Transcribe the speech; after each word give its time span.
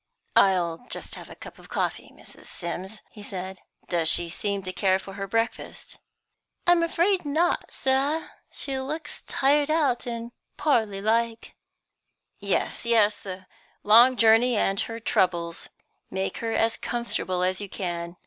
"I'll 0.37 0.79
just 0.89 1.13
have 1.13 1.29
a 1.29 1.35
cup 1.35 1.59
of 1.59 1.69
coffee, 1.69 2.09
Mrs. 2.11 2.45
Sims," 2.45 3.03
he 3.11 3.21
said. 3.21 3.61
"Does 3.87 4.09
she 4.09 4.31
seem 4.31 4.63
to 4.63 4.73
care 4.73 4.97
for 4.97 5.13
her 5.13 5.27
breakfast?" 5.27 5.99
"I'm 6.65 6.81
afraid 6.81 7.23
not, 7.23 7.71
sir; 7.71 8.31
she 8.51 8.79
looks 8.79 9.21
tired 9.21 9.69
out, 9.69 10.07
and 10.07 10.31
poorly 10.57 11.01
like." 11.03 11.53
"Yes, 12.39 12.83
yes; 12.83 13.19
the 13.19 13.45
long 13.83 14.17
journey 14.17 14.57
and 14.57 14.79
her 14.79 14.99
troubles. 14.99 15.69
Make 16.09 16.37
her 16.37 16.51
as 16.51 16.77
comfortable 16.77 17.43
as 17.43 17.61
you 17.61 17.69
can. 17.69 18.17